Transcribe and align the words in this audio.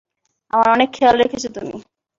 আমার 0.53 0.67
অনেক 0.69 0.89
খেয়াল 0.93 1.15
রেখেছো 1.17 1.49
তুমি। 1.55 1.75